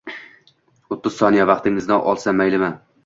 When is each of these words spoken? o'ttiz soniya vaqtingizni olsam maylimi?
o'ttiz 0.95 1.19
soniya 1.21 1.45
vaqtingizni 1.51 2.01
olsam 2.15 2.41
maylimi? 2.43 2.73